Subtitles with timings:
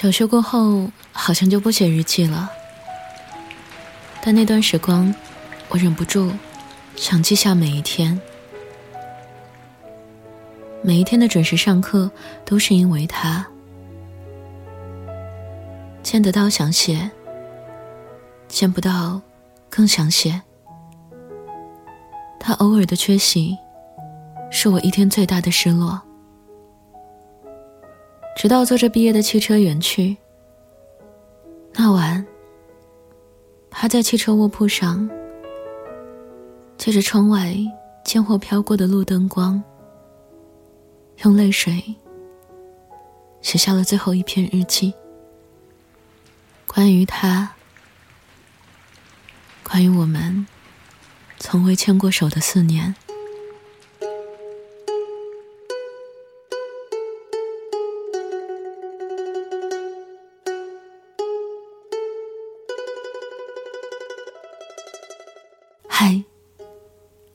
[0.00, 2.50] 小学过后，好像就不写日记了。
[4.22, 5.14] 但那段时光，
[5.68, 6.32] 我忍不住
[6.96, 8.18] 想记下每一天。
[10.80, 12.10] 每一天的准时上课，
[12.46, 13.46] 都是因为他。
[16.02, 17.10] 见得到想写，
[18.48, 19.20] 见不到
[19.68, 20.40] 更想写。
[22.38, 23.54] 他偶尔的缺席，
[24.50, 26.00] 是我一天最大的失落。
[28.40, 30.16] 直到坐着毕业的汽车远去，
[31.74, 32.26] 那晚，
[33.68, 35.06] 趴在汽车卧铺上，
[36.78, 37.54] 借着窗外
[38.02, 39.62] 间或飘过的路灯光，
[41.18, 41.94] 用泪水
[43.42, 44.94] 写下了最后一篇日记。
[46.66, 47.54] 关于他，
[49.62, 50.46] 关于我们
[51.36, 52.94] 从未牵过手的四年。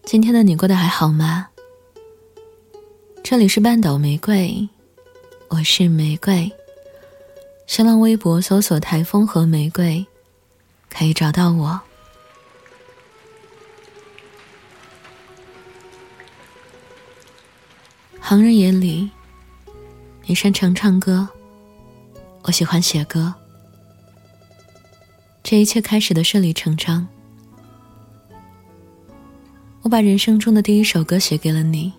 [0.05, 1.49] 今天的你过得还好吗？
[3.23, 4.69] 这里是半岛玫瑰，
[5.47, 6.49] 我是玫瑰。
[7.65, 10.05] 新浪微博搜索“台风和玫瑰”，
[10.93, 11.81] 可以找到我。
[18.19, 19.09] 行人眼里，
[20.25, 21.27] 你擅长唱歌，
[22.43, 23.33] 我喜欢写歌。
[25.41, 27.07] 这一切开始的顺理成章。
[29.85, 31.93] 我把人生中的第一首歌写给了你，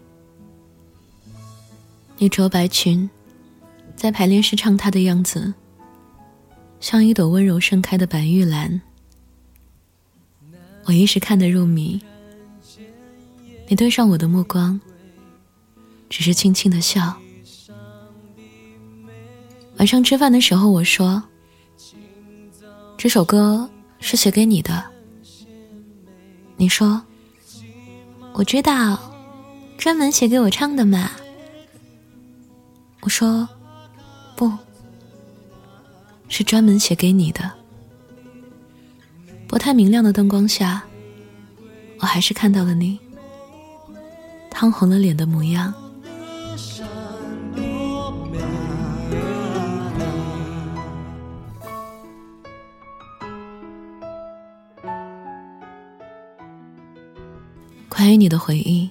[2.18, 3.08] 你着白裙，
[3.94, 5.54] 在排练室唱它的样子，
[6.80, 8.80] 像一朵温柔盛开的白玉兰。
[10.86, 12.02] 我一时看得入迷，
[13.68, 14.80] 你对上我的目光，
[16.10, 17.16] 只是轻轻的笑。
[19.76, 21.22] 晚上吃饭的时候，我说
[22.98, 23.70] ：“这首歌
[24.00, 24.84] 是写给你的。”
[26.58, 27.00] 你说。
[28.38, 29.00] 我知道，
[29.78, 31.10] 专门写给我唱的嘛。
[33.00, 33.48] 我说，
[34.36, 34.52] 不
[36.28, 37.50] 是专门写给你的。
[39.48, 40.84] 不太明亮的灯光下，
[41.98, 43.00] 我还是看到了你
[44.50, 45.72] 烫红了脸的模样。
[58.06, 58.88] 关于你的回忆，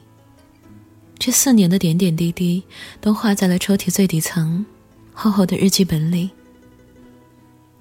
[1.17, 2.61] 这四年的点点滴滴，
[2.99, 4.65] 都画在了抽屉最底层
[5.13, 6.29] 厚厚的日记本里。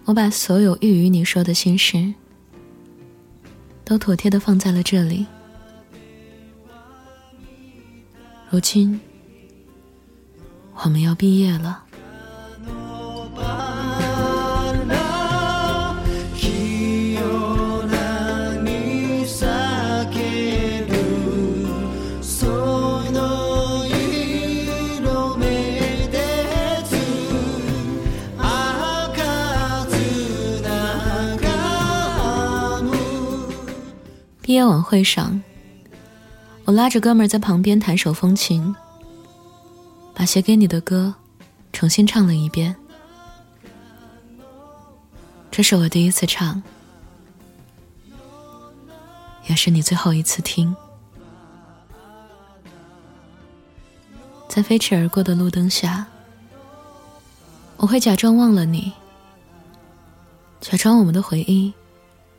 [0.04, 2.14] 我把所有欲与你说的心事，
[3.84, 5.26] 都妥帖的放在了这里。
[8.48, 9.00] 如今，
[10.84, 11.83] 我们要毕业了。
[34.54, 35.42] 毕业晚会上，
[36.64, 38.72] 我拉着哥们在旁边弹手风琴，
[40.14, 41.12] 把写给你的歌
[41.72, 42.76] 重新唱了一遍。
[45.50, 46.62] 这是我第一次唱，
[49.48, 50.72] 也是你最后一次听。
[54.46, 56.06] 在飞驰而过的路灯下，
[57.76, 58.92] 我会假装忘了你，
[60.60, 61.74] 假装我们的回忆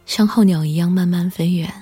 [0.05, 1.81] 像候鸟一样慢慢飞远。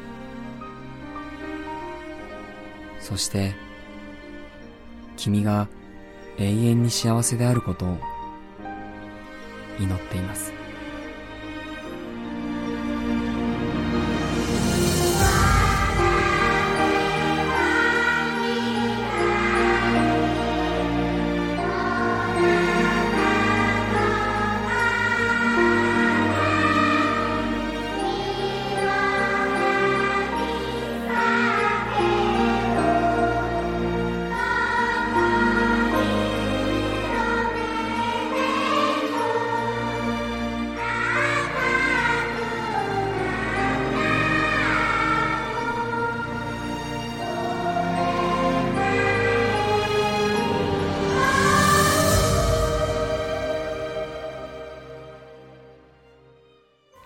[3.01, 3.53] そして
[5.17, 5.67] 君が
[6.37, 7.97] 永遠に幸せであることを
[9.79, 10.60] 祈っています。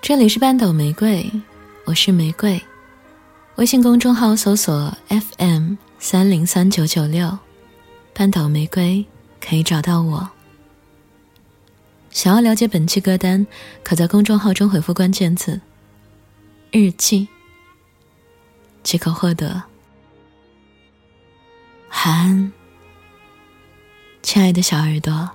[0.07, 1.31] 这里是半斗玫瑰，
[1.85, 2.61] 我是玫瑰。
[3.55, 7.39] 微信公众号搜索 FM 三零三九九六，
[8.13, 9.03] 半岛玫瑰
[9.41, 10.29] 可以找到我。
[12.11, 13.47] 想要了解本期歌单，
[13.83, 15.59] 可在公众号中回复关键字
[16.69, 17.27] “日记”，
[18.85, 19.59] 即可获得。
[21.89, 22.53] 晚安，
[24.21, 25.27] 亲爱的小耳朵。